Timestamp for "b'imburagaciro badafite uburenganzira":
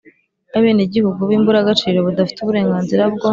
1.29-3.03